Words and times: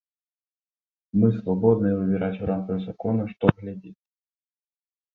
Мы 1.25 1.29
свабодныя 1.37 1.95
выбіраць 2.01 2.41
у 2.43 2.51
рамках 2.53 2.77
закона, 2.89 3.31
што 3.37 3.55
глядзець. 3.63 3.97